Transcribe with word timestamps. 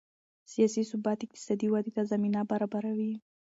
سیاسي 0.51 0.81
ثبات 0.91 1.19
اقتصادي 1.23 1.67
ودې 1.69 1.91
ته 1.95 2.01
زمینه 2.11 2.39
برابروي 2.51 3.13